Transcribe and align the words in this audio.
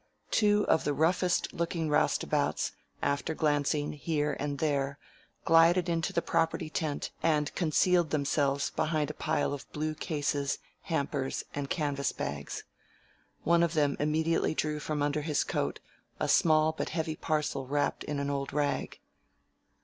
Two 0.31 0.65
of 0.67 0.83
the 0.83 0.95
roughest 0.95 1.53
looking 1.53 1.87
roustabouts, 1.87 2.71
after 3.03 3.35
glancing 3.35 3.93
here 3.93 4.35
and 4.39 4.57
there, 4.57 4.97
glided 5.45 5.87
into 5.87 6.11
the 6.11 6.23
property 6.23 6.71
tent 6.71 7.11
and 7.21 7.53
concealed 7.53 8.09
themselves 8.09 8.71
behind 8.71 9.11
a 9.11 9.13
pile 9.13 9.53
of 9.53 9.71
blue 9.71 9.93
cases, 9.93 10.57
hampers, 10.81 11.43
and 11.53 11.69
canvas 11.69 12.11
bags. 12.13 12.63
One 13.43 13.61
of 13.61 13.75
them 13.75 13.95
immediately 13.99 14.55
drew 14.55 14.79
from 14.79 15.03
under 15.03 15.21
his 15.21 15.43
coat 15.43 15.79
a 16.19 16.27
small 16.27 16.71
but 16.71 16.89
heavy 16.89 17.15
parcel 17.15 17.67
wrapped 17.67 18.03
in 18.03 18.17
an 18.17 18.31
old 18.31 18.51
rag. 18.51 18.99